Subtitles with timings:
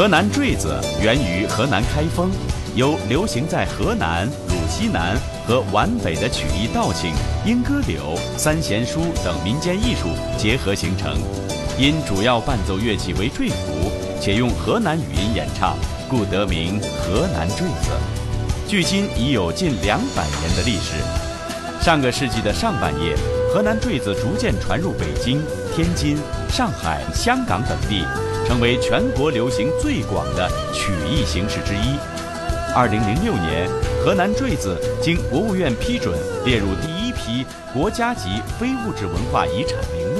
[0.00, 2.30] 河南坠子源于河南开封，
[2.74, 5.14] 由流行在河南、鲁西南
[5.46, 7.12] 和皖北的曲艺道庆、
[7.44, 10.08] 莺歌柳、三弦书等民间艺术
[10.38, 11.18] 结合形成。
[11.78, 15.76] 因主要伴奏乐器为坠鼓，且用河南语音演唱，
[16.08, 17.90] 故得名河南坠子。
[18.66, 20.94] 距今已有近两百年的历史。
[21.78, 23.14] 上个世纪的上半叶，
[23.52, 25.42] 河南坠子逐渐传入北京、
[25.76, 26.16] 天津、
[26.48, 28.02] 上海、香港等地。
[28.50, 31.96] 成为全国流行最广的曲艺形式之一。
[32.74, 33.70] 二零零六年，
[34.02, 40.19] 河南坠子经国务院批准列入第一批国家级非物质文化遗产名录。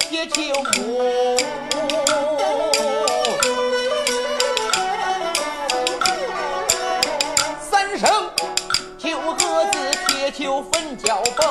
[0.00, 1.38] 铁锹木，
[7.60, 8.10] 三声
[8.98, 9.78] 九鸽子，
[10.08, 11.46] 铁锹坟脚崩，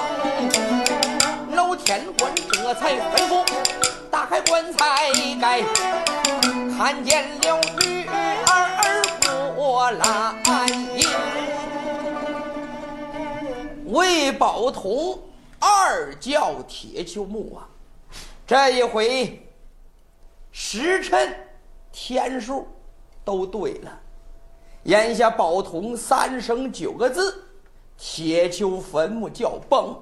[1.55, 3.45] 老天官这才吩咐
[4.11, 5.61] 打开棺材盖，
[6.77, 10.05] 看见了女儿我来。
[13.85, 15.17] 为宝同
[15.59, 17.65] 二叫铁锹木啊。
[18.49, 19.47] 这一回
[20.49, 21.35] 时辰
[21.91, 22.67] 天数
[23.23, 23.99] 都对了，
[24.85, 27.43] 眼下宝同三声九个字，
[27.95, 29.95] 铁球坟墓叫崩，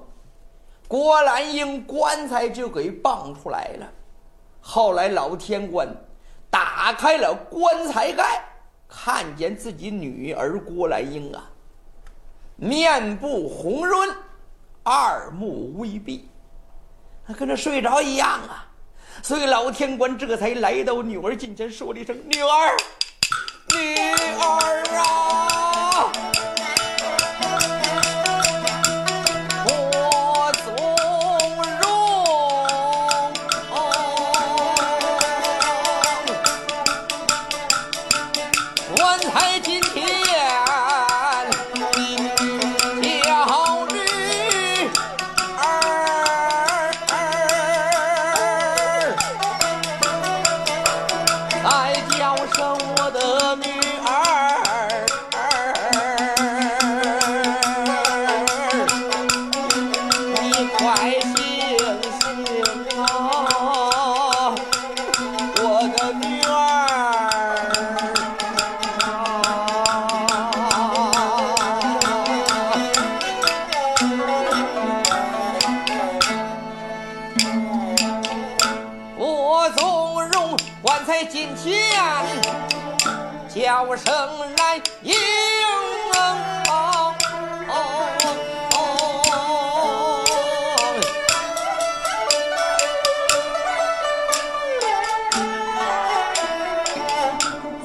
[0.88, 3.92] 郭兰英棺材就给蹦出来了。
[4.62, 5.86] 后来老天官。
[6.50, 8.42] 打开了棺材盖，
[8.88, 11.50] 看见自己女儿郭兰英啊，
[12.56, 14.08] 面部红润，
[14.82, 16.26] 二目微闭，
[17.34, 18.66] 跟那睡着一样啊。
[19.22, 22.76] 所以老天官这才来到女儿近前，说了一声：“女儿，
[23.74, 23.96] 女
[24.38, 25.47] 儿啊！”
[83.98, 85.14] 叫声来应。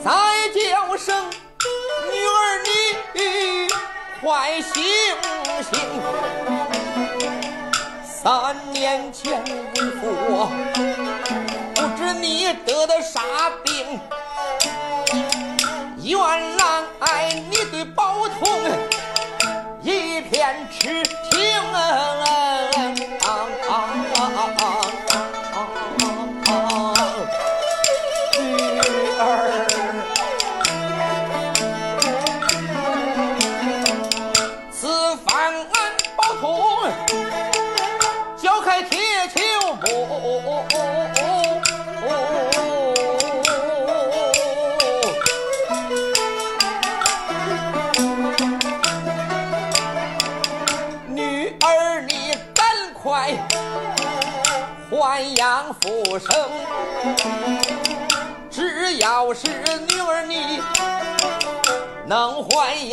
[0.03, 0.09] 再
[0.49, 1.29] 叫声
[2.11, 2.69] 女儿你
[4.21, 4.73] 坏醒
[5.63, 5.71] 醒，
[8.03, 10.01] 三年前为父，
[11.75, 13.21] 不知你得的啥
[13.63, 13.99] 病，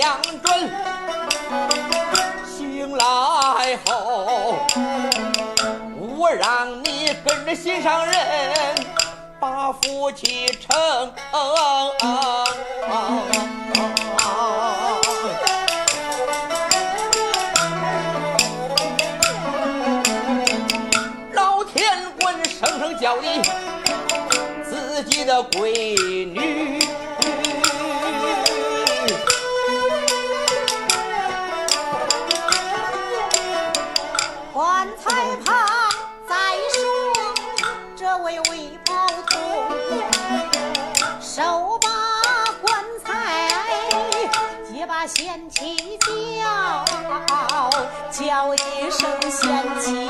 [0.00, 0.70] 能还阳准，
[2.46, 4.56] 醒来后
[5.98, 8.14] 我让你跟着心上人
[9.38, 11.12] 把夫妻成。
[21.32, 23.42] 老天官生生叫你
[24.64, 26.79] 自己的闺女，
[48.20, 48.58] 叫一
[48.90, 50.09] 声贤妻，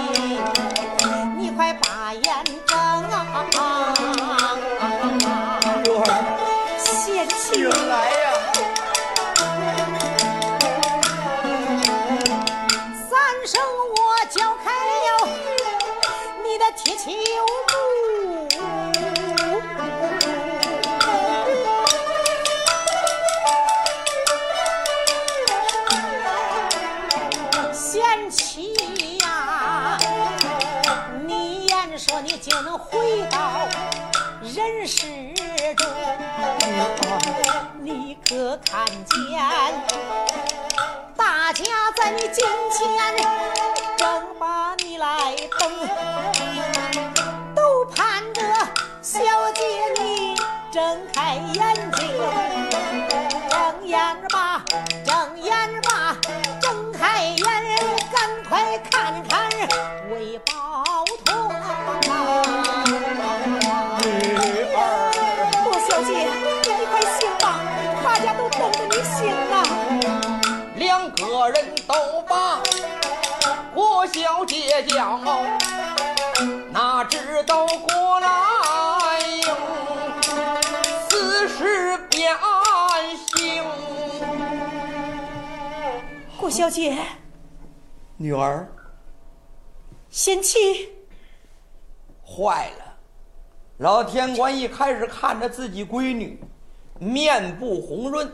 [38.31, 39.05] 可看见
[41.17, 41.65] 大家
[41.97, 43.17] 在你近前
[43.99, 45.69] 正把你来等，
[47.56, 48.41] 都盼着
[49.03, 49.19] 小
[49.53, 49.65] 姐
[50.00, 50.37] 你
[50.71, 51.60] 睁开眼
[71.17, 72.61] 个人都把
[73.75, 75.19] 郭小姐叫，
[76.71, 79.45] 哪知道郭兰英
[81.09, 82.35] 此时变
[83.26, 83.62] 心。
[86.37, 86.99] 郭小姐，
[88.17, 88.69] 女儿，
[90.11, 90.90] 贤妻，
[92.26, 92.85] 坏了！
[93.79, 96.43] 老天官一开始看着自己闺女，
[97.00, 98.30] 面部红润，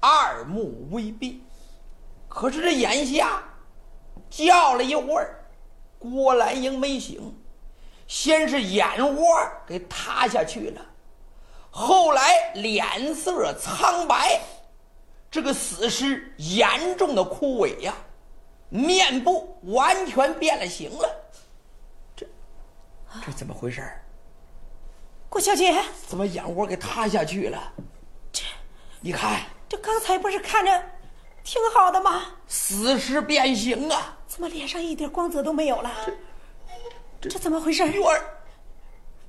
[0.00, 1.42] 二目微闭。
[2.28, 3.42] 可是这眼下
[4.28, 5.44] 叫了一会儿，
[5.98, 7.34] 郭兰英没醒，
[8.08, 9.26] 先是眼窝
[9.66, 10.84] 给塌下去了，
[11.70, 14.40] 后来脸色苍白，
[15.30, 17.94] 这个死尸严重的枯萎呀，
[18.68, 21.08] 面部完全变了形了。
[22.16, 22.26] 这
[23.24, 23.82] 这怎么回事
[25.28, 27.72] 郭小姐，怎么眼窝给塌下去了？
[29.02, 30.82] 这你看，这刚才不是看着？
[31.42, 34.16] 挺好的吗，死尸变形啊！
[34.28, 35.90] 怎么脸上一点光泽都没有了？
[37.20, 37.84] 这这怎么回事？
[37.88, 38.22] 玉儿，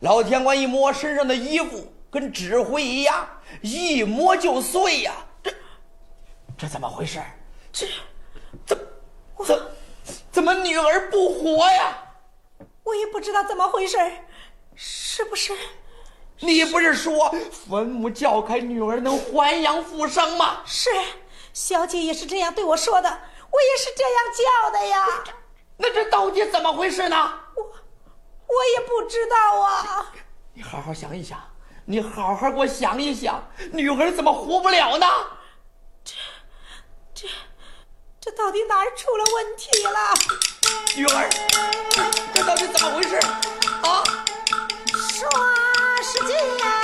[0.01, 3.27] 老天官一摸身上的衣服，跟纸灰一样，
[3.61, 5.11] 一摸就碎呀！
[5.41, 5.51] 这
[6.55, 7.19] 这怎么回事？
[7.71, 7.87] 这
[8.63, 8.77] 怎
[9.43, 9.71] 怎
[10.31, 11.97] 怎么女儿不活呀？
[12.83, 13.97] 我也不知道怎么回事，
[14.75, 15.51] 是不是？
[16.39, 17.33] 你不是说
[17.67, 20.61] 坟墓叫开，女儿能还阳复生吗？
[20.65, 20.89] 是。
[21.53, 25.23] 小姐也是这样对我说的，我也是这样叫的呀。
[25.77, 27.39] 那这到底怎么回事呢？
[27.55, 30.11] 我我也不知道啊。
[30.53, 31.39] 你好好想一想，
[31.85, 35.07] 你好好给我想一想，女儿怎么活不了呢？
[36.03, 36.15] 这
[37.13, 37.27] 这
[38.19, 40.13] 这到底哪儿出了问题了？
[40.95, 41.29] 女儿，
[42.33, 43.19] 这到底怎么回事？
[46.35, 46.82] 啊？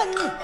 [0.00, 0.39] 问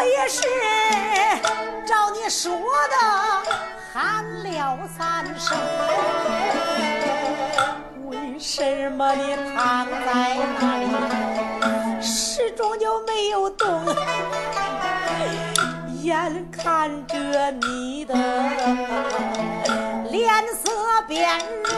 [0.00, 0.42] 我也是
[1.84, 2.94] 照你说的
[3.92, 5.58] 喊了三声，
[8.06, 10.86] 为什么你躺在那里？
[12.00, 13.84] 始终就没有动，
[16.00, 18.14] 眼看着你的
[20.12, 20.70] 脸色
[21.08, 21.74] 变容，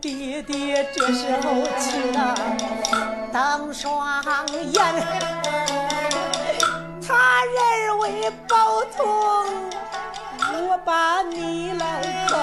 [0.00, 2.18] 弟弟这时候气得
[3.32, 4.22] 瞪双
[4.72, 4.82] 眼。
[7.06, 9.04] 他认为宝通，
[10.68, 12.38] 我把你来坑。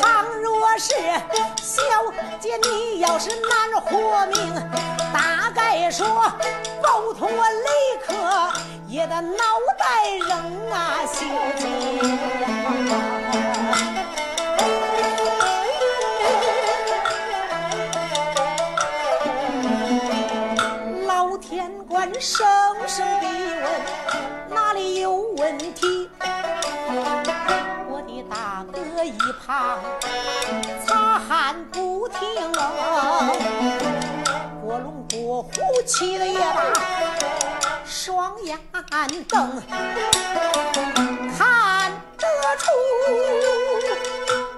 [0.00, 0.94] 倘若是
[1.62, 1.82] 小
[2.40, 4.54] 姐你要是难活命，
[5.12, 6.06] 大概说
[6.82, 7.68] 宝通我立
[8.04, 8.12] 刻
[8.88, 9.44] 也得脑
[9.78, 9.84] 袋
[10.28, 11.24] 扔啊，小
[11.58, 11.64] 姐。
[22.20, 22.46] 声
[22.86, 23.26] 声地
[23.60, 23.64] 问
[24.48, 26.08] 哪里有问题，
[27.88, 29.80] 我的大哥一旁
[30.86, 32.18] 擦汗不停，
[34.62, 35.50] 过龙过虎
[35.84, 36.72] 气的也大，
[37.84, 38.58] 双眼
[39.28, 39.62] 瞪
[41.36, 42.24] 看得
[42.56, 42.64] 出，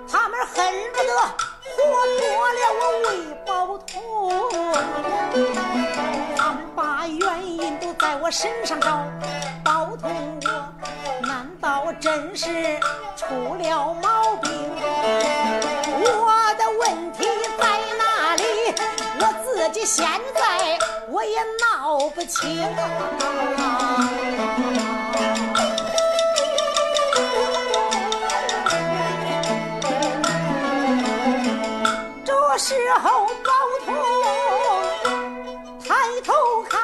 [0.08, 1.10] 他们恨不得
[1.74, 1.76] 活
[2.16, 2.22] 剥
[2.52, 3.08] 了我魏
[3.46, 3.48] 宝
[3.78, 3.92] 通。
[8.06, 9.02] 在我身上找，
[9.64, 10.08] 包通
[10.40, 12.78] 我难道真是
[13.16, 14.52] 出了毛病？
[16.04, 17.26] 我的问题
[17.58, 17.66] 在
[17.98, 18.42] 哪里？
[19.18, 21.40] 我自己现在我也
[21.74, 22.64] 闹不清。
[32.24, 32.72] 这时
[33.02, 33.50] 候，包
[33.84, 33.92] 通
[35.84, 35.94] 抬
[36.24, 36.32] 头
[36.70, 36.80] 看，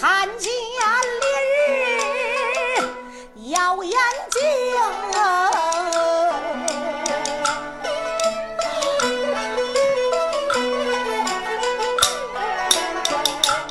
[0.00, 0.52] 看见
[1.20, 1.26] 烈
[2.76, 3.92] 日，耀眼
[4.30, 4.40] 睛。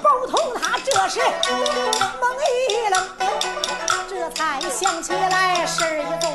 [0.01, 1.19] 包同他这时
[2.19, 2.23] 懵
[2.69, 2.95] 一愣，
[4.09, 6.25] 这才想起来，事儿一多。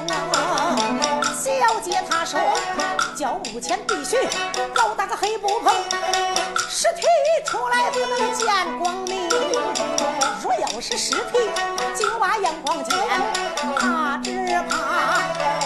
[1.43, 2.41] 小姐她说。
[3.23, 4.17] 叫目前必须
[4.75, 5.73] 搞大个黑布棚，
[6.69, 7.03] 尸体
[7.45, 9.29] 出来不能见光明。
[10.43, 11.49] 若要是尸体
[11.95, 12.99] 就把阳光见，
[13.79, 15.23] 他只怕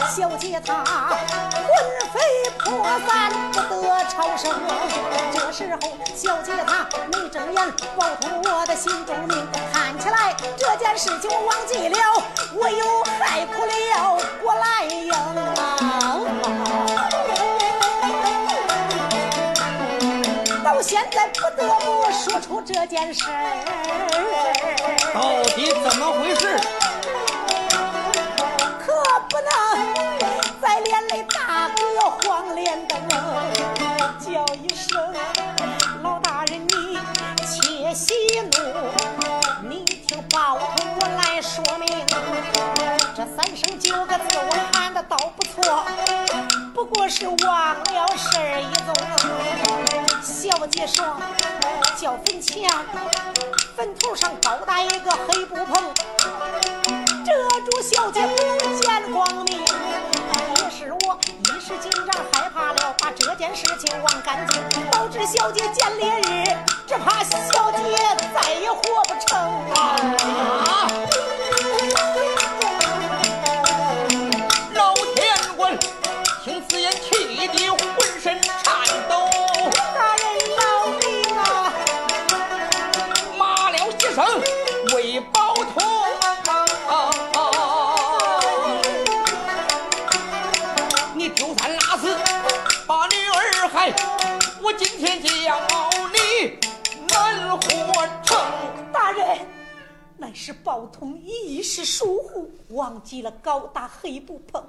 [0.06, 1.66] 小姐她魂
[2.12, 2.20] 飞
[2.58, 4.54] 魄散不得超生。
[5.32, 12.22] 这时候小姐她没睁眼，抱通我的心中明，看起来这件事情我忘记了。
[12.52, 16.55] 我又害苦了，我来应啊！
[20.86, 23.34] 现在不得不说出这件事儿，
[25.12, 26.56] 到底怎么回事？
[28.78, 28.92] 可
[29.28, 29.50] 不能
[30.62, 32.96] 再连累大哥黄连灯，
[34.20, 35.12] 叫一声
[36.04, 36.96] 老大人你
[37.44, 38.48] 且息怒，
[39.68, 42.06] 你听包同我来说明。
[43.16, 45.84] 这三声九个字我喊的倒不错，
[46.76, 48.94] 不过是忘了事儿一宗。
[50.22, 51.06] 小姐说
[51.96, 52.84] 叫坟墙，
[53.74, 55.94] 坟头上高搭一个黑布棚，
[57.24, 57.32] 遮
[57.64, 58.36] 住小姐不
[58.78, 59.58] 见光明。
[59.58, 66.44] 也是我一时紧张害怕了，把这件事情忘干净，导致小姐见烈日，
[66.86, 67.78] 只怕小姐
[68.34, 69.38] 再也活不成
[69.72, 69.96] 啊！
[100.36, 104.62] 是宝通一时疏忽，忘记了高大黑布棚，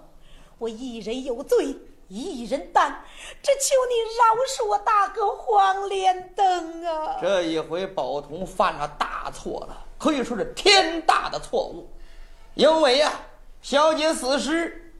[0.57, 1.75] 我一人有罪，
[2.07, 2.95] 一人担，
[3.43, 7.17] 只求你饶恕我大哥黄连灯啊！
[7.21, 11.89] 这一回宝通犯了大错了，可以说是天大的错误，
[12.55, 13.11] 因为呀、
[13.61, 14.95] 小姐死时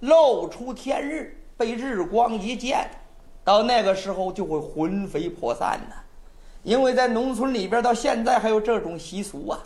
[0.00, 2.90] 露出天日，被日光一见，
[3.44, 5.94] 到那个时候就会魂飞魄散呐。
[6.64, 9.62] 因为在农村里边，到现在还有这种习俗啊，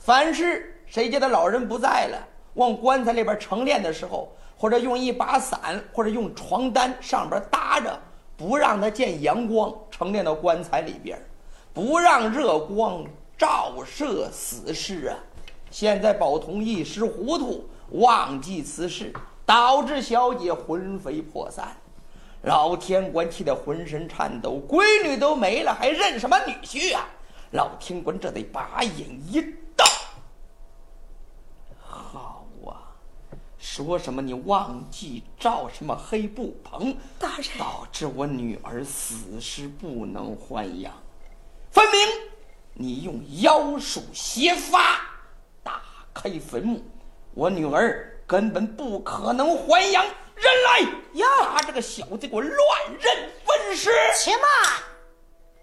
[0.00, 8.00] 凡是谁家的老人不在了，往棺材里边盛殓的时候，或者用一把伞，或者用床单上边搭着，
[8.34, 11.20] 不让他见阳光，盛殓到棺材里边，
[11.74, 13.04] 不让热光
[13.36, 15.16] 照射死尸啊。
[15.70, 19.12] 现在宝通一时糊涂，忘记此事，
[19.44, 21.76] 导致小姐魂飞魄散。
[22.42, 27.06] 老天官气得浑身颤抖，闺女都没了，还认什么女婿啊？
[27.50, 29.42] 老天官这得把眼一
[29.76, 29.86] 瞪，
[31.80, 32.94] 好啊，
[33.72, 40.92] 说什么你忘记罩什么黑布棚，大人导致我女儿死尸不能还阳，
[41.70, 42.00] 分明
[42.74, 45.02] 你用妖术邪法
[45.62, 45.80] 打
[46.12, 46.82] 开坟墓，
[47.32, 50.04] 我女儿根本不可能还阳。
[50.34, 50.80] 人来
[51.20, 52.58] 呀把这个小子给我乱
[52.98, 53.88] 认分尸！
[54.16, 54.42] 且慢！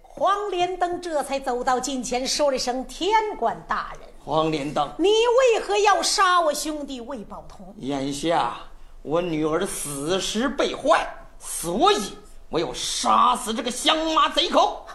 [0.01, 7.73] 黄连灯这才走到近前，说了一声：“天官大人，黄连灯，你为何要杀我兄弟魏宝通？
[7.77, 8.57] 眼下
[9.01, 11.07] 我女儿死时被坏，
[11.39, 12.17] 所以
[12.49, 14.85] 我要杀死这个乡妈贼寇。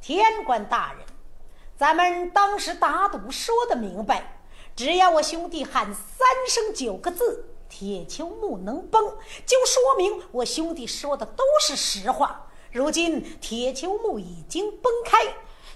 [0.00, 1.04] 天官大人，
[1.76, 4.40] 咱们当时打赌说的明白，
[4.74, 9.04] 只要我兄弟喊三声九个字，铁球木能崩，
[9.44, 12.46] 就说明我兄弟说的都是实话。
[12.70, 15.18] 如今铁球木已经崩开，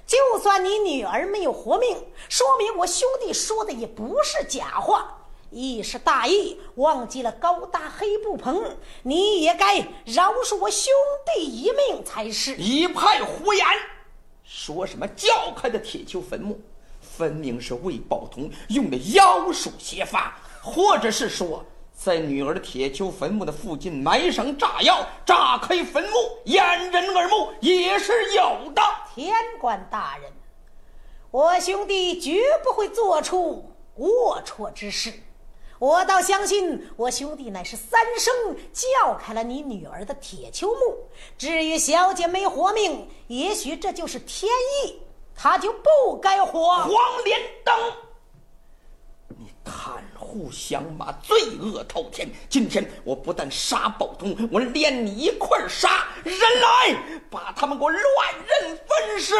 [0.06, 1.96] 就算你女儿没有活命，
[2.28, 5.12] 说明我兄弟说的也不是假话。
[5.50, 10.92] 一时大意，忘记了高大黑布棚，你也该饶恕我兄
[11.24, 12.54] 弟一命才是。
[12.56, 13.64] 一派胡言，
[14.44, 16.60] 说什么叫开的铁球坟墓，
[17.00, 21.64] 分明是魏宝同用的妖术邪法，或者是说
[21.96, 28.82] 在女儿的铁锹坟墓的附近埋上炸药，炸开坟墓，掩人耳目，也是有的。
[29.14, 30.30] 天官大人，
[31.30, 35.10] 我兄弟绝不会做出龌龊之事。
[35.78, 41.08] 我倒相信，我兄弟乃是三声叫开了你女儿的铁锹墓。
[41.38, 44.50] 至于小姐没活命，也许这就是天
[44.84, 45.00] 意，
[45.34, 46.76] 她就不该活。
[46.76, 46.92] 黄
[47.24, 47.74] 连灯，
[49.28, 50.04] 你贪
[50.36, 52.28] 互相骂，罪恶滔天。
[52.50, 56.08] 今天我不但杀宝通，我连你一块杀。
[56.24, 58.04] 人来，把他们给我乱
[58.46, 59.34] 刃分尸。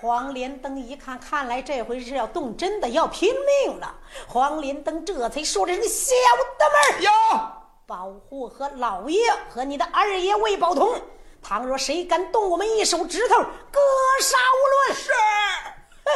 [0.00, 3.94] 黄连登一看，看来这回是要动真的，要拼命了。
[4.26, 6.12] 黄连登这才说：“这小
[6.58, 7.10] 的们呀，
[7.86, 11.00] 保护和老爷和你的二爷魏宝通，
[11.40, 13.78] 倘若谁敢动我们一手指头，格
[14.20, 15.10] 杀勿论。”是。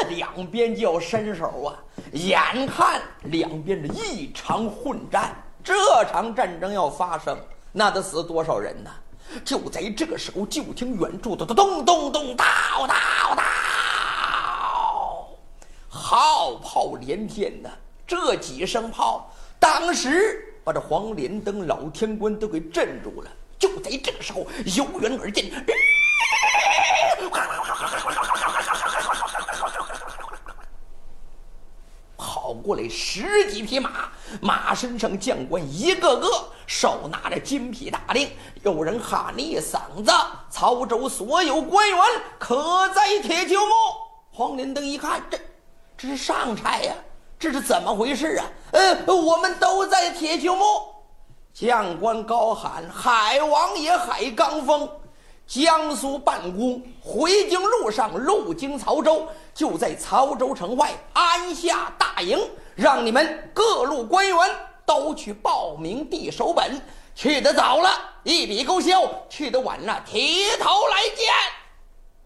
[0.09, 1.84] 两边就要伸手啊！
[2.15, 5.75] 眼看两边的一场混战，这
[6.05, 7.37] 场战争要发生，
[7.73, 8.91] 那得死多少人呢？
[9.45, 12.45] 就在这个时候，就听远处的咚咚咚，到
[12.87, 12.95] 到
[13.35, 13.43] 到，
[15.89, 17.71] 号炮连天呐！
[18.07, 23.31] 这几声炮，当时把这黄连登老天官都给镇住了。
[23.59, 24.47] 就在这个时候，
[24.77, 25.53] 由远而近。
[32.63, 34.09] 过来十几匹马，
[34.41, 36.29] 马身上将官一个个
[36.67, 38.31] 手拿着金皮大令，
[38.63, 40.13] 有人喊了一嗓子
[40.51, 41.99] ：“曹州所有官员
[42.39, 43.73] 可在铁球木。”
[44.33, 45.39] 黄连登一看，这
[45.97, 46.95] 这是上差呀，
[47.39, 48.47] 这是怎么回事啊？
[48.73, 50.65] 呃，我们都在铁球木。
[51.53, 54.89] 将官高喊：“海王爷海刚峰！”
[55.47, 62.39] 江苏办公回京路上路经曹州，就在曹州城外安下大营，
[62.75, 64.37] 让你们各路官员
[64.87, 66.81] 都去报名递手本。
[67.15, 67.91] 去得早了，
[68.25, 71.33] 一笔勾销；去得晚了，提头来见。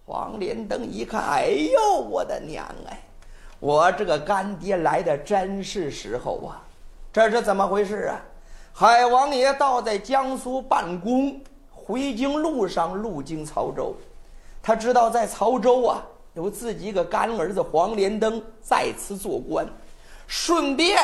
[0.07, 3.03] 黄连登一看，哎呦，我的娘哎！
[3.61, 6.63] 我这个干爹来的真是时候啊！
[7.13, 8.17] 这是怎么回事啊？
[8.73, 11.39] 海王爷倒在江苏办公。
[11.89, 13.95] 回京路上路经曹州，
[14.63, 19.67] 他知道在曹州啊有自己一个干儿子黄连登在此做官，
[20.27, 20.99] 顺便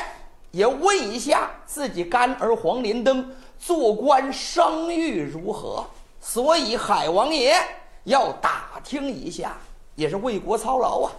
[0.51, 3.27] 也问一下自己干儿黄连登
[3.59, 5.83] 做官声誉如何。
[6.21, 7.57] 所以海王爷
[8.05, 9.57] 要打听一下，
[9.95, 11.13] 也是为国操劳啊，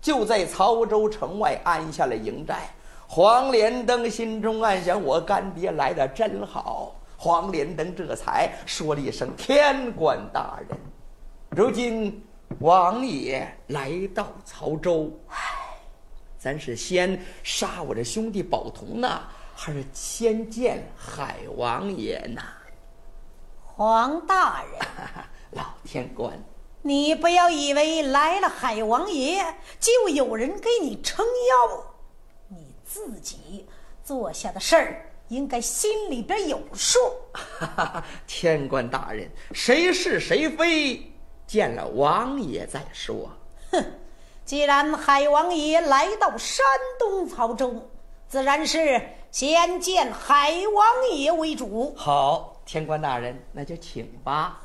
[0.00, 2.68] 就在曹州城外安下了营寨。
[3.06, 6.96] 黄连登心中暗想：我干爹来的真好。
[7.22, 10.76] 黄连登这才说了一声：“天官大人，
[11.50, 12.20] 如今
[12.58, 15.36] 王爷来到曹州，唉，
[16.36, 19.22] 咱是先杀我这兄弟宝同呢，
[19.54, 22.42] 还是先见海王爷呢？”
[23.62, 24.80] 黄大人，
[25.52, 26.36] 老天官，
[26.82, 29.44] 你不要以为来了海王爷
[29.78, 31.84] 就有人给你撑腰，
[32.48, 33.68] 你自己
[34.02, 35.11] 做下的事儿。
[35.32, 36.98] 应该心里边有数。
[38.28, 41.10] 天官大人，谁是谁非，
[41.46, 43.30] 见了王爷再说。
[43.70, 43.82] 哼，
[44.44, 46.64] 既然海王爷来到山
[46.98, 47.88] 东曹州，
[48.28, 51.94] 自然是先见海王爷为主。
[51.96, 54.60] 好，天官大人，那就请吧。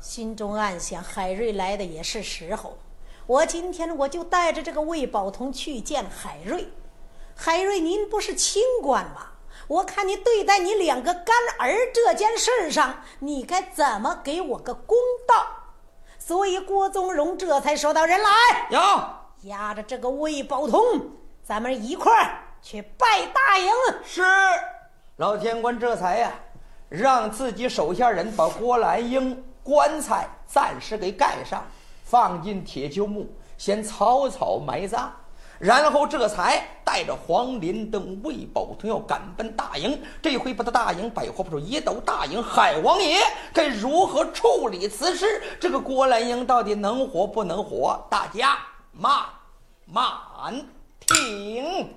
[0.00, 2.76] 心中暗想，海瑞来的也是时候，
[3.26, 6.68] 我今天我就带着这个魏宝同去见海瑞。
[7.40, 9.28] 海瑞，您不是清官吗？
[9.68, 15.46] 我看你对待你两个干儿这件事上，你该怎么给我个公道？
[16.18, 18.28] 所以郭宗荣这才说到：“人来，
[18.70, 18.80] 有
[19.48, 21.12] 押着这个魏宝通，
[21.44, 23.70] 咱们一块儿去拜大营。”
[24.04, 24.20] 是，
[25.18, 26.32] 老天官这才呀，
[26.88, 31.64] 让自己手下人把郭兰英棺材暂时给盖上，
[32.02, 35.14] 放进铁锹墓，先草草埋葬。
[35.58, 43.18] 然后这才带着黄林登、魏宝通要赶奔大营，这回不到大营，百花不说，一斗大营，海王爷
[43.52, 48.58] 该如何处理此事，这个郭兰英到底能活不能活，大家
[48.92, 49.12] 慢
[49.84, 50.12] 慢。
[51.00, 51.88] 停。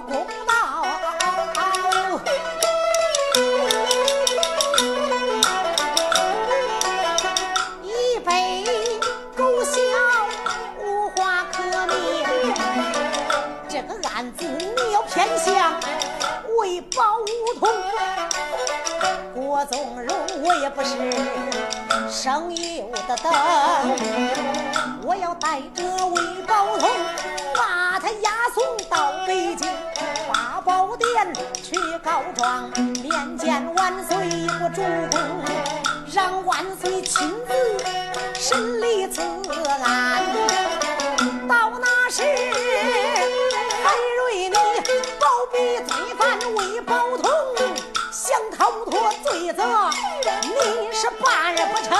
[0.00, 0.84] 公道
[7.82, 8.64] 已被
[9.36, 9.72] 勾销，
[10.82, 11.94] 无话可明。
[13.68, 15.74] 这个案子你要偏向
[16.58, 17.20] 魏宝
[17.60, 17.68] 通，
[19.32, 20.96] 郭宗荣我也不是
[22.10, 23.32] 省油的灯，
[25.04, 26.90] 我要带着魏宝通。
[28.04, 29.66] 他押送到北京
[30.30, 32.68] 八宝殿去告状，
[33.02, 34.14] 面见万岁
[34.60, 35.18] 我主公，
[36.12, 37.54] 让万岁亲自
[38.38, 40.22] 审理此案。
[41.48, 42.22] 到那时，
[43.82, 44.54] 海瑞你
[45.18, 47.32] 包庇罪犯魏宝通，
[48.12, 49.64] 想逃脱罪责，
[50.42, 51.96] 你是办不成。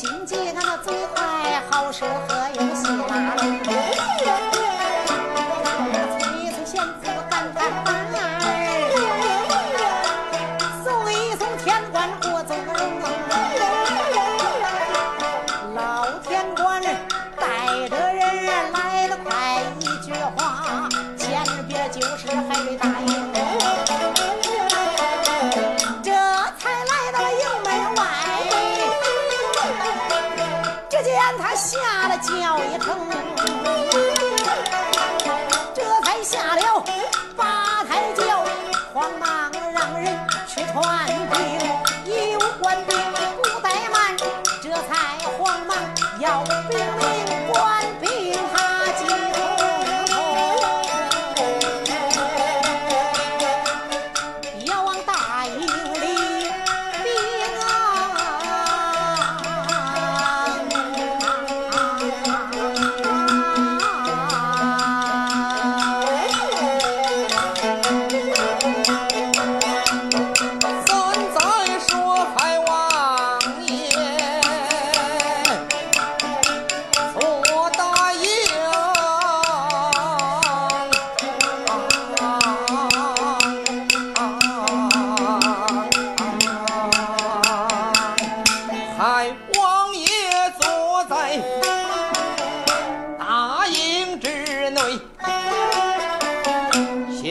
[0.00, 3.99] 心急，它那最快，好说和又喜拉。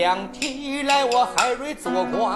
[0.09, 2.35] 想起来我海瑞做官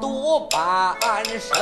[0.00, 1.56] 多半生。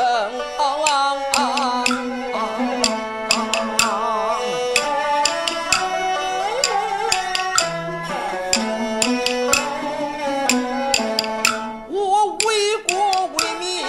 [11.91, 13.85] 我为国为民，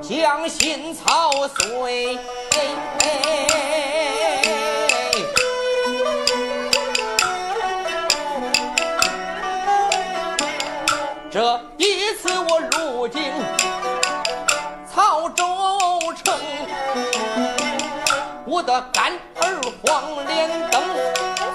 [0.00, 2.18] 将心操碎。
[18.66, 20.82] 的干儿黄连登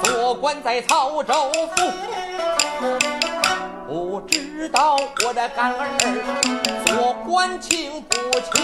[0.03, 1.91] 做官在曹州府，
[3.87, 4.95] 不知道
[5.25, 5.87] 我的干儿
[6.85, 8.61] 做官清不清？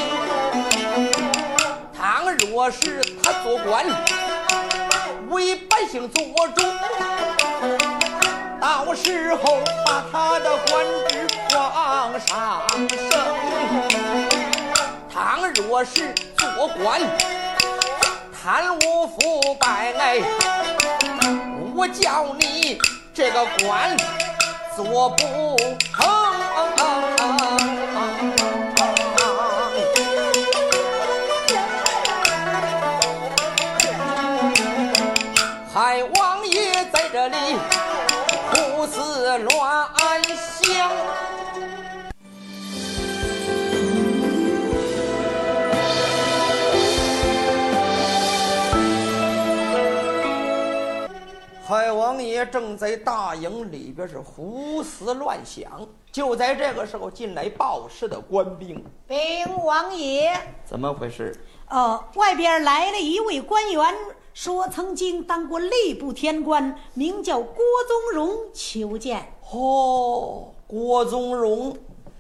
[1.97, 3.84] 倘若是他做官
[5.29, 6.62] 为百姓做主。
[8.62, 13.10] 到时候把他的官职往上升。
[15.12, 17.01] 倘若是做官
[18.45, 19.91] 贪污腐败，
[21.75, 22.77] 我叫你
[23.12, 23.97] 这个官
[24.75, 25.58] 做不
[25.91, 26.14] 成。
[51.67, 55.65] 海王爷正在大营里边是胡思乱想。
[56.12, 58.86] 就在这个时候，进来报事的官兵。
[59.08, 59.17] 禀
[59.63, 61.36] 王爷，怎么回事？
[61.67, 63.95] 呃，外边来了一位官员。
[64.36, 67.56] 说曾经当过吏部天官，名叫郭
[67.88, 69.34] 宗荣，求见。
[69.51, 71.75] 哦，郭宗荣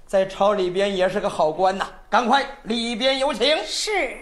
[0.07, 3.55] 在朝里边也是个好官呐，赶快里边有请。
[3.63, 4.17] 是，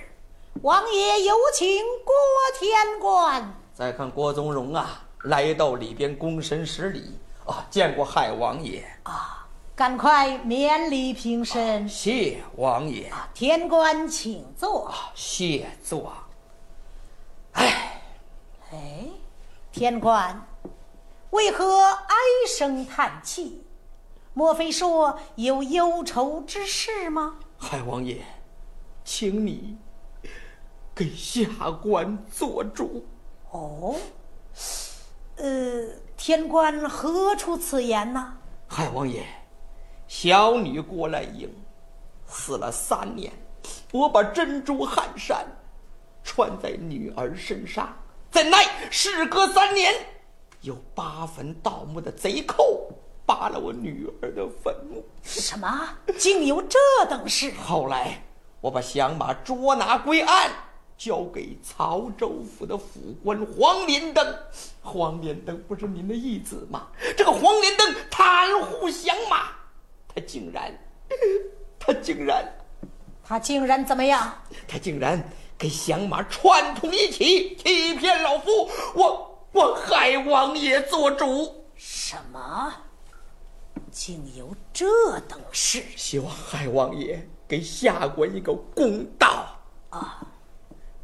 [0.64, 2.14] 王爷有请郭
[2.60, 3.54] 天官。
[3.74, 11.88] 再看郭宗荣啊，来到里边躬身施礼啊，见过海王爷啊，赶快免礼平身。
[11.88, 13.12] 谢王爷。
[13.34, 14.92] 天官请坐。
[15.16, 16.14] 谢坐。
[17.54, 18.02] 哎，
[18.72, 19.08] 哎，
[19.72, 20.46] 天官，
[21.30, 22.16] 为何唉
[22.48, 23.64] 声叹气？
[24.34, 27.36] 莫非说有忧愁之事吗？
[27.58, 28.24] 海王爷，
[29.06, 29.78] 请你
[30.94, 33.06] 给下官做主。
[33.52, 33.96] 哦，
[35.38, 38.34] 呃，天官何出此言呢？
[38.68, 39.24] 海王爷，
[40.08, 41.50] 小女郭兰英，
[42.28, 43.32] 死了三年，
[43.92, 45.46] 我把珍珠汗衫。
[46.26, 47.94] 穿在女儿身上，
[48.32, 49.94] 怎奈事隔三年，
[50.62, 52.90] 有八坟盗墓的贼寇
[53.26, 55.04] 扒了我女儿的坟墓。
[55.22, 55.90] 什么？
[56.18, 56.80] 竟有这
[57.10, 57.52] 等事？
[57.62, 58.24] 后来
[58.62, 60.50] 我把响马捉拿归案，
[60.98, 64.38] 交给曹州府的府官黄连登。
[64.82, 66.88] 黄连登不是您的义子吗？
[67.18, 69.50] 这个黄连登袒护响马，
[70.08, 70.78] 他竟然，
[71.80, 72.54] 他竟然，
[73.24, 74.34] 他竟然怎么样？
[74.68, 75.24] 他竟然。
[75.56, 81.68] 跟响马串通一起，欺骗老夫，我我海王爷做主。
[81.76, 82.74] 什么？
[83.90, 84.86] 竟有这
[85.22, 85.82] 等事？
[85.96, 89.46] 希望海王爷给下官一个公道
[89.92, 90.28] 啊！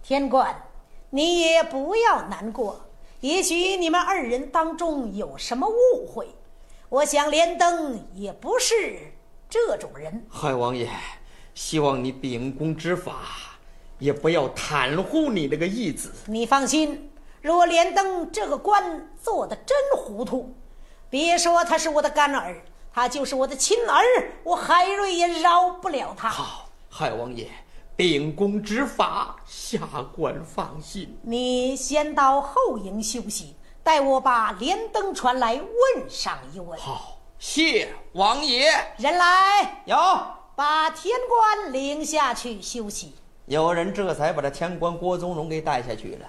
[0.10, 0.64] 天官，
[1.12, 2.84] 你也不要难过。
[3.20, 6.30] 也许你们二人当中有什么误会。
[6.90, 9.14] 我想连登也不是
[9.48, 10.26] 这种人。
[10.28, 10.90] 海王爷，
[11.54, 13.14] 希望你秉公执法。
[14.00, 16.12] 也不要袒护你那个义子。
[16.26, 17.12] 你放心，
[17.44, 20.56] 若连登这个官做的真糊涂，
[21.08, 26.30] 别说他是我的干儿，他就是我的亲儿，我海瑞也饶不了他。
[26.30, 27.48] 好，海王爷，
[28.00, 29.78] 秉公执法，下
[30.16, 31.20] 官放心。
[31.22, 36.80] 你先到后营休息，待我把连登传来问上一问。
[36.80, 38.72] 好，谢王爷。
[38.96, 39.98] 人来，有，
[40.56, 43.16] 把天官领下去休息。
[43.48, 46.26] 有人这才把这天官郭宗荣给带下去了。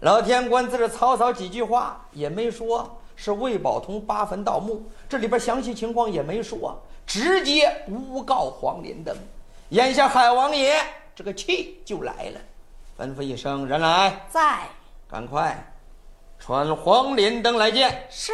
[0.00, 9.16] 老天官自这草草几句话也没说，是魏宝通八坟盗墓，这里边详细情况也没说，直接诬告黄连登。
[9.70, 10.76] 眼下海王爷
[11.16, 12.40] 这个气就来了，
[12.98, 14.68] 吩咐一声：“人来，在，
[15.08, 15.74] 赶快
[16.38, 18.32] 传黄连灯来见。”是，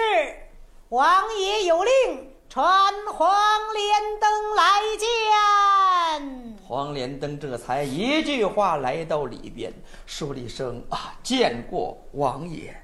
[0.89, 2.67] 王爷有令，传
[3.07, 3.33] 黄
[3.73, 6.59] 连灯来见。
[6.67, 9.73] 黄连灯这才一句话来到里边，
[10.05, 12.77] 说了一声：“啊，见过王爷，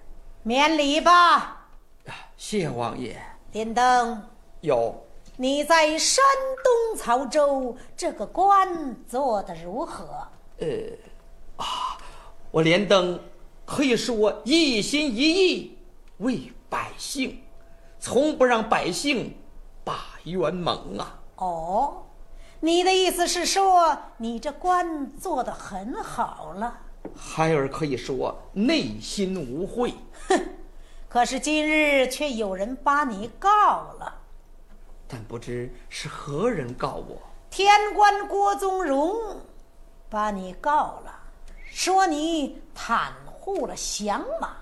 [0.44, 1.66] 免礼吧。”
[2.38, 3.20] 谢王爷。
[3.51, 4.22] 连灯，
[4.61, 4.94] 有，
[5.41, 6.24] 你在山
[6.64, 10.26] 东曹州这个官做得如何？
[10.59, 10.66] 呃，
[11.57, 11.97] 啊
[12.51, 13.20] 我连登
[13.64, 15.78] 可以说一心一意
[16.16, 17.41] 为百姓，
[18.01, 19.36] 从不让百姓
[19.84, 21.20] 把冤蒙啊。
[21.36, 22.07] 哦，
[22.59, 26.80] 你的意思是说你这官做得很好了？
[27.14, 29.95] 孩儿可以说内心无愧。
[30.28, 30.49] 哼。
[31.09, 33.49] 可是今日却有人把你告
[34.01, 34.17] 了。
[35.09, 37.16] 但不知是何人告我？
[37.50, 39.16] 天官郭宗荣
[40.11, 41.18] 把你告了，
[41.64, 44.54] 说你袒护了降马，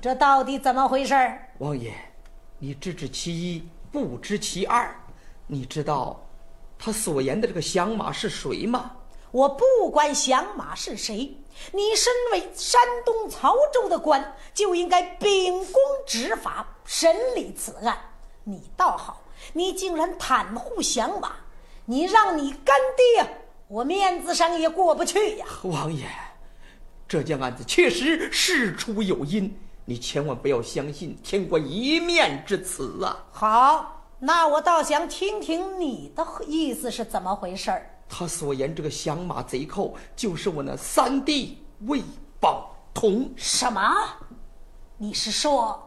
[0.00, 1.48] 这到底怎么回事儿？
[1.58, 1.94] 王爷，
[2.58, 4.92] 你只知其一，不知其二。
[5.46, 6.20] 你知道
[6.76, 8.96] 他所言的这个降马是谁吗？
[9.30, 11.36] 我不管降马是谁，
[11.72, 15.74] 你身为山东曹州的官，就应该秉公
[16.06, 17.96] 执法审理此案。
[18.44, 19.20] 你倒好，
[19.52, 21.32] 你竟然袒护降马，
[21.84, 25.46] 你让你干爹，我面子上也过不去呀！
[25.62, 26.06] 王爷，
[27.06, 33.24] 这件案子确实事出有因，你千万不要相信天官一面之词啊！
[33.30, 37.90] 好，那我倒想听听你的意思是怎么回事儿。
[38.08, 42.02] 他所言这个降马贼寇，就是我那三弟魏
[42.40, 43.30] 宝同。
[43.36, 43.80] 什么？
[44.96, 45.83] 你是说，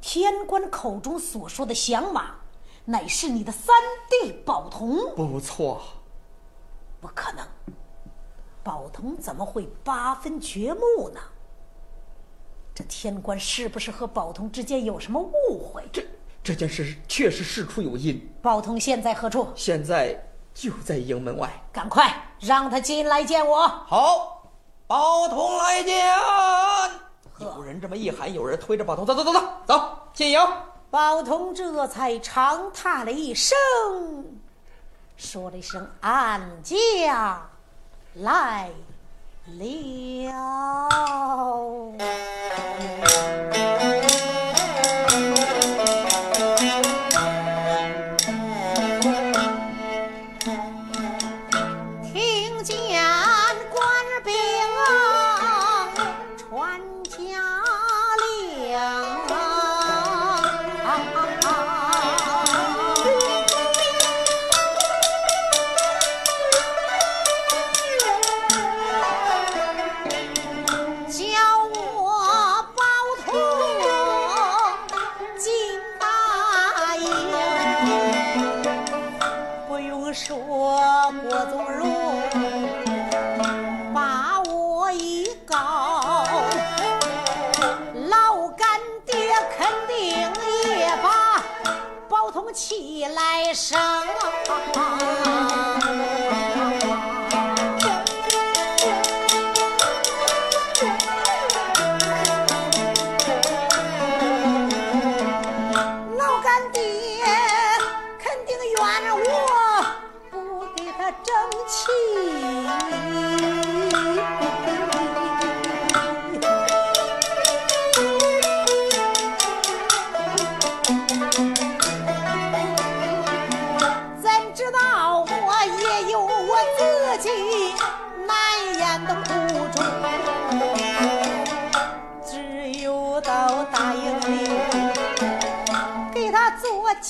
[0.00, 2.36] 天官口中所说的响马，
[2.86, 3.74] 乃是你的三
[4.08, 5.14] 弟宝童？
[5.14, 5.80] 不错，
[7.00, 7.46] 不可能，
[8.62, 11.20] 宝童怎么会八分掘墓呢？
[12.74, 15.86] 这天官是不是和宝童之间有什么误会？
[15.92, 16.02] 这
[16.42, 18.32] 这件事确实事出有因。
[18.40, 19.48] 宝童现在何处？
[19.54, 20.18] 现在
[20.54, 21.62] 就在营门外。
[21.70, 23.68] 赶快让他进来见我。
[23.68, 24.50] 好，
[24.86, 26.10] 宝童来见。
[27.38, 29.89] 有人这么一喊，有人推着宝同走走走走走
[30.20, 30.38] 进营。
[30.90, 33.56] 宝同这才长叹了一声，
[35.16, 37.48] 说了一声“俺家
[38.16, 38.68] 来
[39.46, 39.64] 了”。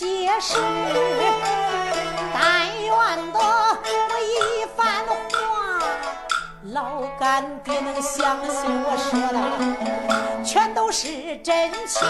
[0.01, 0.55] 做解释，
[2.33, 2.41] 但
[2.83, 2.89] 愿
[3.33, 5.13] 得我一番话，
[6.73, 9.37] 老干爹能相信我说的
[10.43, 12.01] 全都是真情。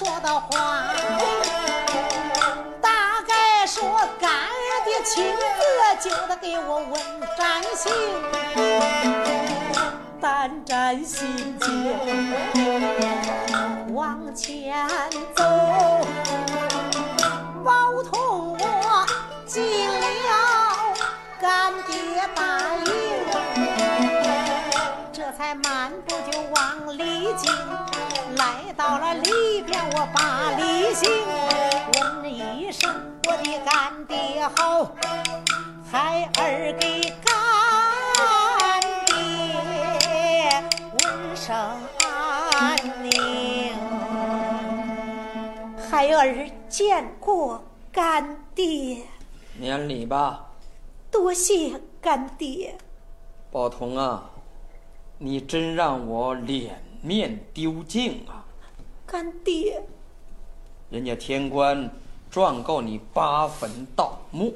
[0.00, 0.82] 说的话，
[2.80, 4.30] 大概说干
[4.82, 6.98] 爹亲自就得给我问
[7.36, 7.92] 占心，
[10.18, 11.94] 胆战心惊，
[13.94, 14.88] 往前
[15.36, 15.44] 走，
[17.62, 19.06] 包同我
[19.46, 20.96] 进了
[21.38, 22.92] 干爹大营，
[25.12, 27.52] 这才慢步就往里进。
[28.90, 31.08] 到了里边，我把礼行，
[31.94, 32.28] 问
[32.58, 32.92] 一声
[33.24, 34.90] 我的干爹好，
[35.88, 37.30] 孩儿给干
[39.06, 39.14] 爹
[41.04, 41.56] 问声
[42.04, 43.72] 安宁。
[45.88, 47.62] 孩儿见过
[47.92, 49.04] 干爹，
[49.56, 50.46] 免礼吧，
[51.12, 52.76] 多谢干爹。
[53.52, 54.28] 宝童啊，
[55.18, 58.39] 你真让我脸面丢尽啊！
[59.10, 59.82] 干爹，
[60.88, 61.90] 人家天官
[62.30, 64.54] 状告你八坟盗墓，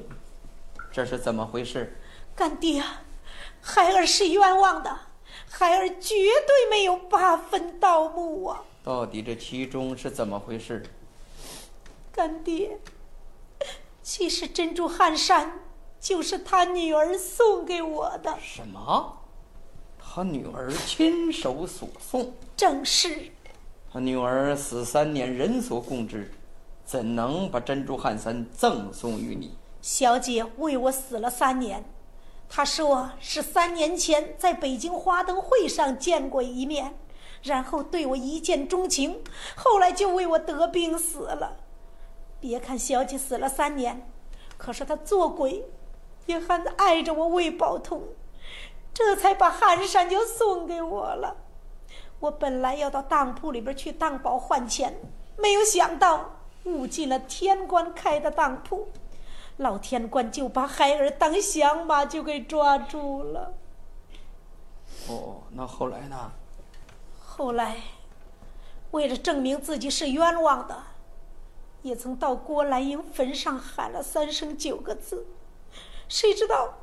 [0.93, 1.99] 这是怎么回事？
[2.33, 2.81] 干爹，
[3.59, 4.97] 孩儿是冤枉的，
[5.49, 6.15] 孩儿绝
[6.47, 8.63] 对没有八坟盗墓啊！
[8.81, 10.81] 到底这其中是怎么回事？
[12.13, 12.79] 干爹，
[14.01, 15.59] 其实珍珠汗衫
[15.99, 19.17] 就是他女儿送给我的，什么？
[19.99, 22.33] 他女儿亲手所送？
[22.55, 23.33] 正是。
[23.95, 26.29] 他女儿死三年，人所共知，
[26.83, 29.55] 怎能把珍珠汗衫赠送于你？
[29.81, 31.85] 小姐为我死了三年，
[32.49, 36.95] 她说是三年前在北京花灯会上见过一面，
[37.41, 39.23] 然后对我一见钟情，
[39.55, 41.55] 后来就为我得病死了。
[42.41, 44.05] 别看小姐死了三年，
[44.57, 45.63] 可是她做鬼
[46.25, 48.03] 也还爱着我魏宝通，
[48.93, 51.37] 这才把汗衫就送给我了。
[52.19, 54.95] 我本来要到当铺里边去当宝换钱，
[55.37, 58.89] 没有想到误进了天官开的当铺，
[59.57, 63.53] 老天官就把孩儿当响马就给抓住了。
[65.09, 66.31] 哦，那后来呢？
[67.19, 67.77] 后来，
[68.91, 70.83] 为了证明自己是冤枉的。
[71.81, 75.27] 也曾到郭兰英坟上喊了三声九个字，
[76.09, 76.79] 谁知道，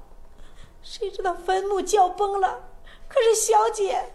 [0.81, 2.69] 谁知道坟墓叫崩了，
[3.09, 4.13] 可是小姐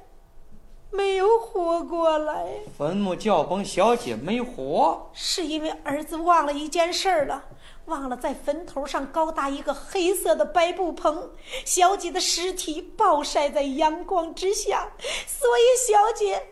[0.92, 2.48] 没有活过来。
[2.78, 7.44] 坟墓叫崩，小姐没活，是因为儿子忘了一件事了，
[7.86, 11.32] 忘了在坟头上高搭一个黑色的白布棚，
[11.66, 14.92] 小姐的尸体暴晒在阳光之下，
[15.26, 16.48] 所以小姐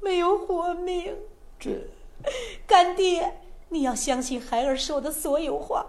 [0.00, 1.16] 没有活命。
[1.58, 1.70] 这。
[2.66, 5.86] 干爹，你要相信孩儿说的所有话，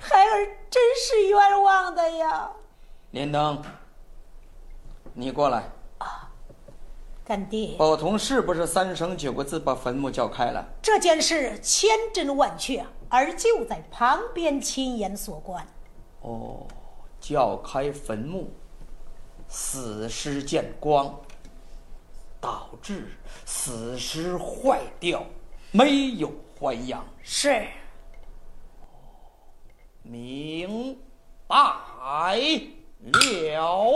[0.00, 2.50] 孩儿真是冤枉的呀。
[3.12, 3.62] 连灯，
[5.14, 5.70] 你过来。
[7.28, 10.66] 啊，干爹，宝童是不是三声九个字把坟墓叫开了？
[10.80, 15.66] 这件事千真万确，而就在旁边亲眼所观。
[16.22, 16.66] 哦，
[17.20, 18.50] 叫开坟墓，
[19.46, 21.14] 死尸见光，
[22.40, 23.08] 导致
[23.44, 25.22] 死尸坏掉。
[25.70, 27.66] 没有还阳，是，
[30.02, 30.98] 明
[31.46, 31.56] 白
[33.12, 33.88] 了。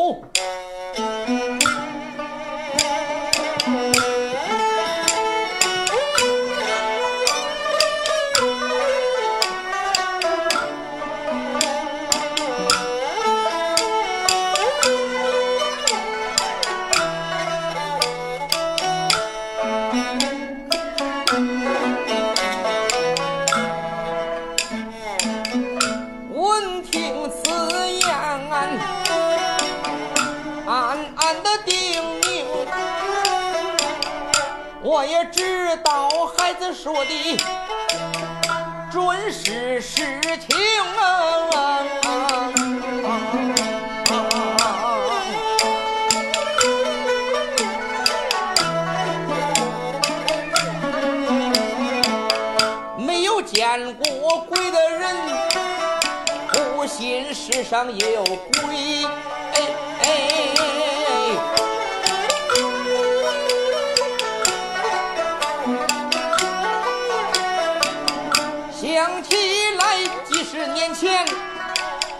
[35.72, 37.38] 知道孩子说的
[38.90, 40.54] 准是实情
[41.00, 41.80] 啊！
[52.98, 55.16] 没有见过鬼的人，
[56.52, 59.31] 不信世上也有鬼。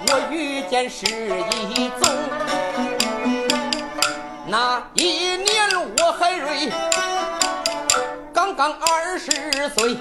[0.09, 2.09] 我遇见是一宗，
[4.47, 6.73] 那一年我还瑞，
[8.33, 9.31] 刚刚二十
[9.71, 9.97] 岁，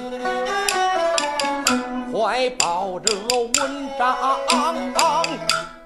[2.12, 3.16] 怀抱着
[3.60, 4.18] 文章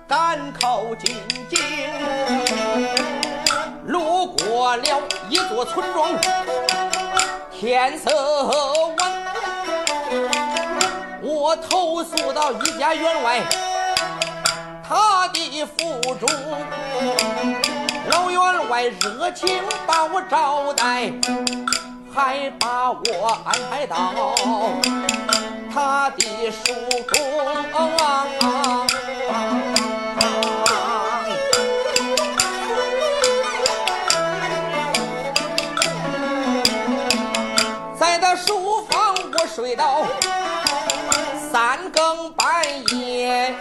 [0.08, 1.16] 赶考进
[1.50, 1.60] 京，
[3.86, 6.10] 路过了一座村庄，
[7.52, 8.12] 天色
[8.98, 9.12] 晚，
[11.22, 13.42] 我投宿到一家员外。
[14.88, 16.30] 他的府中
[18.10, 21.12] 老员外热情把我招待，
[22.14, 24.14] 还把我安排到
[25.74, 26.74] 他的书
[27.08, 27.16] 中。
[39.56, 40.04] 睡到
[41.50, 42.46] 三更半
[42.94, 43.56] 夜。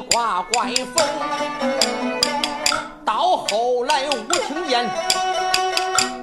[0.00, 1.04] 刮怪风，
[3.04, 4.16] 到后来我
[4.46, 4.88] 听见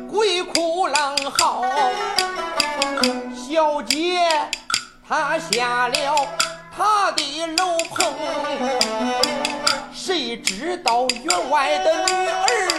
[0.09, 1.63] 鬼哭狼嚎，
[3.34, 4.30] 小姐
[5.07, 6.28] 她下了
[6.76, 8.13] 她的楼棚，
[9.93, 12.70] 谁知道员外的女儿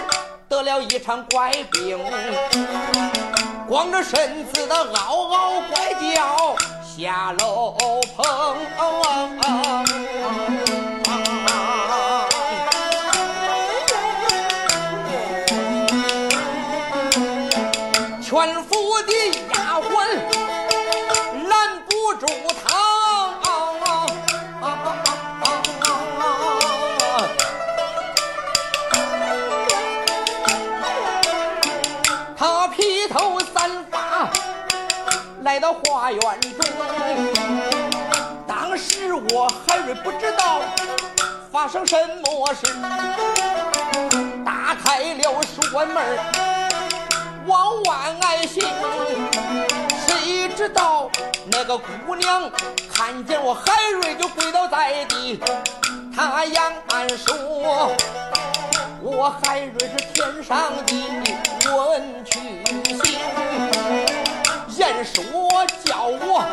[0.48, 1.98] 得了一场怪病，
[3.68, 7.76] 光着身子的嗷嗷怪叫下楼
[8.16, 8.56] 棚。
[19.06, 19.12] 的
[19.54, 19.90] 丫鬟
[21.48, 21.52] 拦
[21.88, 22.26] 不住
[22.62, 22.68] 他，
[32.36, 34.28] 他披头散发
[35.42, 36.58] 来到花园中。
[38.46, 40.60] 当时我海瑞不知道
[41.50, 42.66] 发生什么事，
[44.44, 46.18] 打开了书馆门
[47.46, 48.62] 往外行，
[50.06, 51.10] 谁知道
[51.50, 52.50] 那个姑娘
[52.92, 55.40] 看见我海瑞就跪倒在地，
[56.14, 57.92] 她扬言说
[59.00, 60.92] ：“我海瑞是天上的
[61.74, 62.62] 文曲
[63.02, 63.18] 星，
[64.78, 66.44] 人说叫我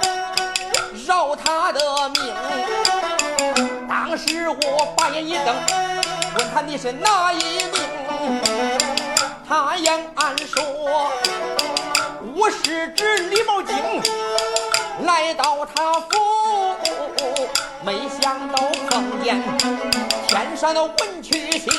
[1.05, 1.79] 饶他的
[2.09, 2.33] 命。”
[3.89, 5.53] 当时我把眼一瞪，
[6.37, 8.76] 问他你是哪一名？
[9.47, 10.61] 他言俺说
[12.35, 13.75] 我是指李茂京，
[15.05, 16.09] 来到他府，
[17.81, 18.57] 没想到
[18.89, 19.41] 碰见
[20.27, 21.71] 天上的文曲星！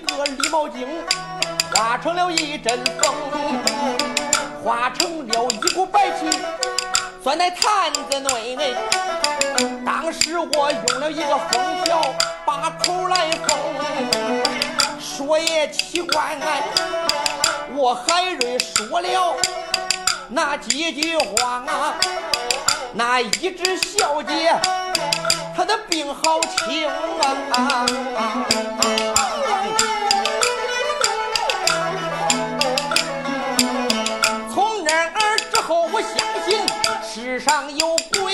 [0.00, 0.86] 个绿毛巾
[1.74, 3.14] 化成了一阵风，
[4.64, 6.28] 化成了一股白气，
[7.22, 8.74] 钻在坛子内内。
[9.84, 12.00] 当时我用了一个风条
[12.44, 13.58] 把口来封，
[14.98, 16.36] 说也奇怪，
[17.74, 19.36] 我海瑞说了
[20.28, 21.94] 那几句话啊，
[22.94, 24.54] 那一只小姐
[25.56, 27.86] 她的病好轻啊。
[34.52, 36.12] 从那儿之后，我相
[36.46, 36.48] 信
[37.02, 38.32] 世上有鬼。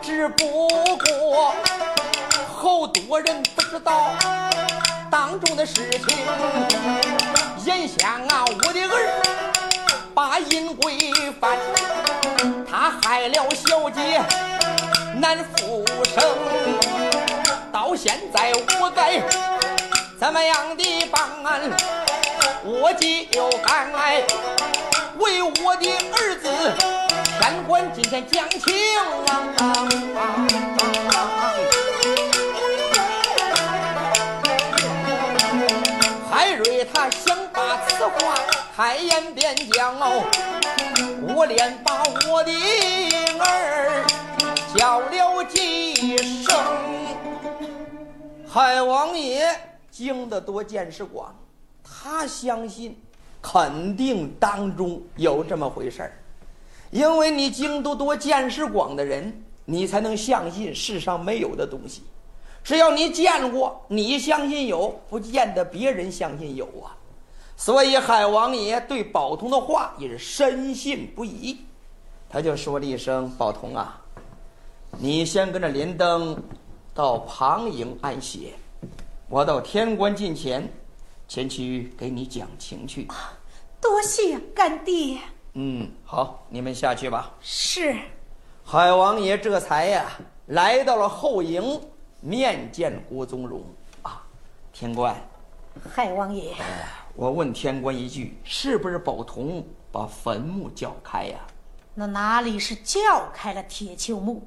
[0.00, 1.52] 只不过
[2.54, 4.12] 好多人不知道
[5.10, 6.16] 当中的事情。
[7.64, 8.92] 眼下啊，我的儿
[10.14, 10.98] 把淫规
[11.40, 11.58] 犯，
[12.68, 14.20] 他害了小姐
[15.16, 16.22] 难复生。
[17.72, 19.20] 到现在我该
[20.18, 21.60] 怎么样的办案？
[22.64, 23.90] 我就敢
[25.18, 26.48] 为我的儿子
[27.40, 28.62] 天官今天讲情
[36.42, 38.34] 海瑞他想把此话
[38.74, 40.26] 开言便讲哦，
[41.36, 42.50] 我连把我的
[43.38, 44.04] 儿
[44.74, 46.52] 叫了几声。
[48.44, 49.48] 海王爷
[49.88, 51.32] 经得多见识广，
[51.84, 53.00] 他相信
[53.40, 56.12] 肯定当中有这么回事儿，
[56.90, 62.02] 因为你经得多见识广的人，你才能相信世上没有的东西。
[62.62, 66.96] 只要你见过，你相信有，不见得别人相信有啊。
[67.56, 71.58] 所以海王爷对宝通的话也是深信不疑，
[72.28, 74.00] 他就说了一声：“宝通啊，
[74.98, 76.36] 你先跟着连登
[76.94, 78.54] 到旁营安歇，
[79.28, 80.68] 我到天官近前
[81.28, 83.06] 前去给你讲情去。”
[83.80, 85.18] 多谢干爹。
[85.54, 87.34] 嗯，好，你们下去吧。
[87.40, 87.96] 是，
[88.64, 90.06] 海王爷这才呀
[90.46, 91.80] 来到了后营，
[92.24, 93.64] 面见郭宗荣
[94.02, 94.22] 啊，
[94.72, 95.16] 天官，
[95.92, 96.54] 海王爷，
[97.16, 101.40] 我问天官一句，是不是宝童把坟墓叫开呀？
[101.94, 104.46] 那哪里是叫开了铁球墓？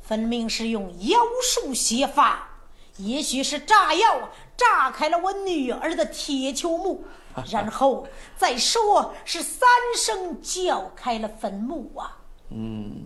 [0.00, 2.48] 分明是用妖术邪法，
[2.96, 7.04] 也许是炸药炸开了我女儿的铁球墓，
[7.52, 12.18] 然后再说是三声叫开了坟墓啊。
[12.48, 13.04] 嗯，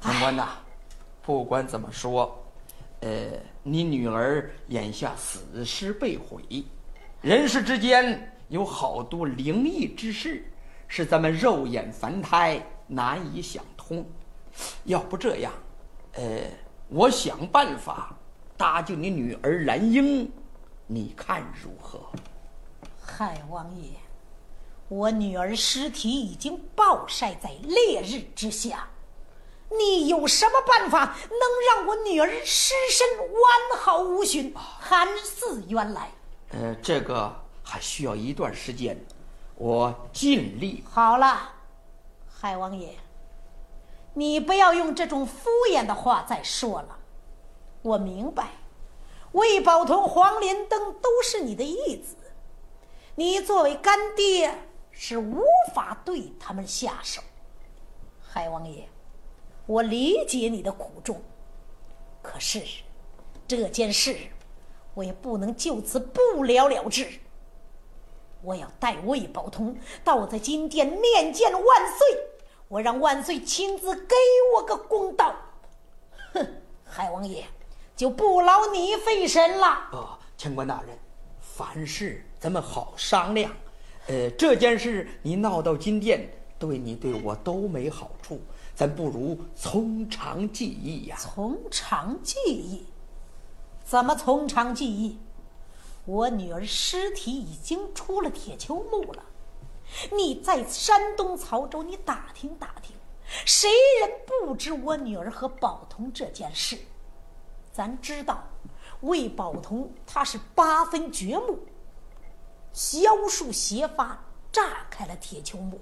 [0.00, 0.48] 天官呐，
[1.22, 2.41] 不管怎么说，
[3.02, 3.32] 呃，
[3.64, 6.64] 你女儿眼下死尸被毁，
[7.20, 10.44] 人世之间有好多灵异之事，
[10.86, 14.06] 是咱们肉眼凡胎难以想通。
[14.84, 15.52] 要不这样，
[16.12, 16.42] 呃，
[16.88, 18.16] 我想办法
[18.56, 20.30] 搭救你女儿兰英，
[20.86, 22.00] 你看如何？
[23.00, 23.88] 海王爷，
[24.88, 28.88] 我女儿尸体已经暴晒在烈日之下，
[30.02, 36.10] 你有什么办法能让我女儿尸身完好无损，还似原来？
[36.50, 37.32] 呃，这个
[37.62, 38.98] 还需要一段时间，
[39.54, 40.82] 我尽力。
[40.90, 41.52] 好了，
[42.28, 42.96] 海王爷，
[44.14, 46.98] 你不要用这种敷衍的话再说了。
[47.82, 48.48] 我明白，
[49.30, 52.16] 魏宝同、黄连登都是你的义子，
[53.14, 57.22] 你作为干爹是无法对他们下手。
[58.20, 58.88] 海王爷，
[59.72, 61.18] 我理解你的苦衷，
[62.20, 62.60] 可是
[63.48, 64.14] 这件事
[64.92, 67.08] 我也不能就此不了了之。
[68.42, 72.06] 我要带魏宝通到在金殿面见万岁，
[72.68, 74.14] 我让万岁亲自给
[74.54, 75.34] 我个公道。
[76.34, 76.46] 哼，
[76.84, 77.46] 海王爷，
[77.96, 79.88] 就不劳你费神了。
[79.92, 80.98] 哦，清官大人，
[81.40, 83.50] 凡事咱们好商量。
[84.08, 88.38] 呃，这件事你闹到金殿，对你对我都没好处，
[88.74, 91.16] 咱不如从长计议呀。
[91.18, 92.86] 从长计议？
[93.84, 95.18] 怎么从长计议？
[96.04, 99.22] 我女儿尸体已经出了铁锹墓了，
[100.12, 102.96] 你在山东曹州，你打听打听，
[103.44, 103.70] 谁
[104.00, 106.76] 人不知我女儿和宝同这件事？
[107.72, 108.42] 咱知道，
[109.02, 111.58] 魏宝同他是八分掘墓，
[113.02, 115.80] 妖术邪法炸开了铁锹墓。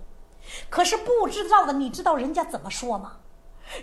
[0.68, 3.18] 可是不知道的，你知道人家怎么说吗？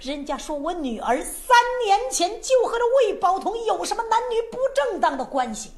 [0.01, 1.55] 人家说我女儿三
[1.85, 5.71] 年前就和这魏宝同有什么男女不正当的关系，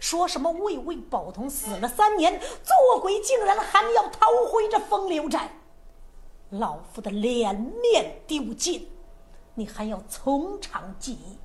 [0.00, 5.60] 说什么魏魏宝同死了三年，做鬼竟然还要逃回这风流寨，
[6.50, 8.90] 老夫的脸面丢尽，
[9.54, 11.38] 你还要从长计议，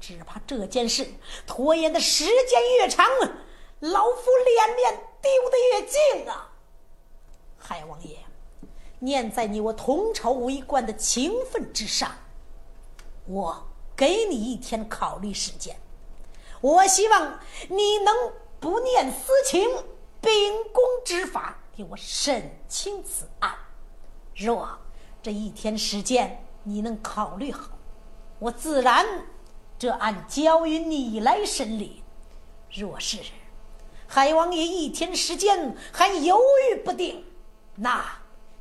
[0.00, 1.06] 只怕这件事
[1.46, 3.06] 拖延的时间越长，
[3.80, 6.52] 老夫脸面丢的越尽啊！
[7.58, 8.16] 海王爷。
[9.00, 12.10] 念在你我同朝为官的情分之上，
[13.26, 15.76] 我给你一天考虑时间。
[16.60, 18.14] 我希望你能
[18.60, 19.68] 不念私情，
[20.20, 20.30] 秉
[20.72, 23.54] 公执法，给我审清此案。
[24.36, 24.78] 若
[25.22, 27.78] 这一天时间你能考虑好，
[28.38, 29.06] 我自然
[29.78, 32.02] 这案交于你来审理。
[32.70, 33.18] 若是
[34.06, 36.38] 海王爷一天时间还犹
[36.70, 37.24] 豫不定，
[37.76, 38.19] 那……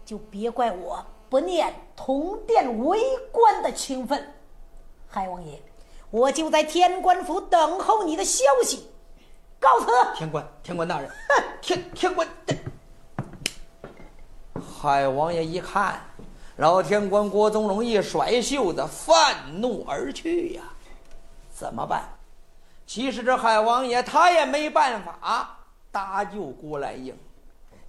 [0.09, 2.99] 就别怪我不念同殿为
[3.31, 4.33] 官的情分，
[5.07, 5.61] 海王爷，
[6.09, 8.89] 我就在天官府等候你的消息。
[9.59, 9.85] 告辞。
[10.15, 11.11] 天官，天官大人，
[11.61, 12.27] 天天官。
[14.81, 16.01] 海王爷一看，
[16.55, 19.15] 老天官郭宗荣一甩袖子，愤
[19.61, 20.63] 怒而去呀！
[21.51, 22.17] 怎么办？
[22.87, 25.55] 其实这海王爷他也没办法
[25.91, 27.15] 搭救郭兰英。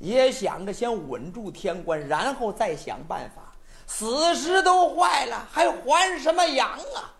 [0.01, 3.43] 也想着先稳住天官，然后再想办法。
[3.87, 7.15] 死尸都坏了，还还什么阳啊？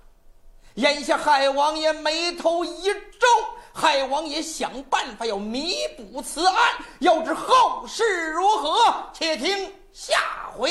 [0.75, 3.27] 眼下海王爷眉头一皱，
[3.73, 6.57] 海王爷想办法要弥补此案。
[7.01, 10.17] 要知后事如何，且听下
[10.57, 10.71] 回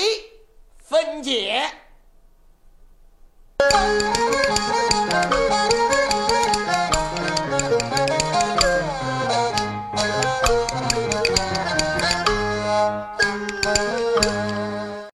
[0.78, 1.70] 分解。